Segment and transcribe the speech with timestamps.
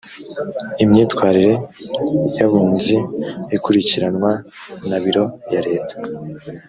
[0.83, 1.53] imyitwarire
[2.37, 2.97] y abunzi
[3.55, 4.31] ikurikiranwa
[4.89, 5.95] na biro ya leta